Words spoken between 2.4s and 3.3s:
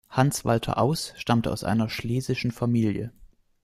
Familie.